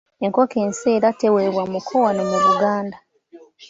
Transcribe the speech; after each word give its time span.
Enkoko 0.25 0.55
enseera 0.65 1.07
teweebwa 1.19 1.63
muko 1.73 1.93
wano 2.05 2.23
mu 2.31 2.37
Buganda. 2.45 2.97